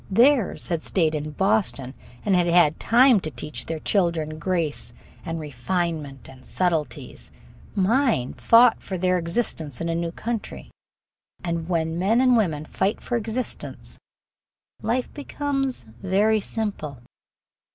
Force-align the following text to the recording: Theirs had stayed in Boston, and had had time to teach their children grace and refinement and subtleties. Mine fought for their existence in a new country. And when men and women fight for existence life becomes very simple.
Theirs 0.09 0.69
had 0.69 0.81
stayed 0.81 1.13
in 1.13 1.29
Boston, 1.29 1.93
and 2.25 2.35
had 2.35 2.47
had 2.47 2.79
time 2.79 3.19
to 3.19 3.29
teach 3.29 3.67
their 3.67 3.77
children 3.77 4.39
grace 4.39 4.95
and 5.23 5.39
refinement 5.39 6.27
and 6.27 6.43
subtleties. 6.43 7.29
Mine 7.75 8.33
fought 8.33 8.81
for 8.81 8.97
their 8.97 9.19
existence 9.19 9.79
in 9.79 9.89
a 9.89 9.93
new 9.93 10.11
country. 10.11 10.71
And 11.43 11.69
when 11.69 11.99
men 11.99 12.19
and 12.19 12.35
women 12.35 12.65
fight 12.65 12.99
for 12.99 13.15
existence 13.15 13.99
life 14.81 15.13
becomes 15.13 15.83
very 16.01 16.39
simple. 16.39 16.97